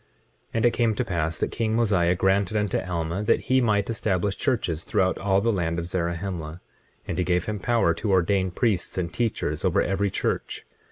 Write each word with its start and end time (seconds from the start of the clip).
25:19 0.01 0.07
And 0.55 0.65
it 0.65 0.71
came 0.71 0.95
to 0.95 1.05
pass 1.05 1.37
that 1.37 1.51
king 1.51 1.75
Mosiah 1.75 2.15
granted 2.15 2.57
unto 2.57 2.79
Alma 2.79 3.21
that 3.21 3.41
he 3.41 3.61
might 3.61 3.87
establish 3.87 4.35
churches 4.35 4.83
throughout 4.83 5.19
all 5.19 5.41
the 5.41 5.51
land 5.51 5.77
of 5.77 5.85
Zarahemla; 5.85 6.59
and 7.07 7.23
gave 7.23 7.45
him 7.45 7.59
power 7.59 7.93
to 7.93 8.09
ordain 8.11 8.49
priests 8.49 8.97
and 8.97 9.13
teachers 9.13 9.63
over 9.63 9.79
every 9.79 10.09
church. 10.09 10.65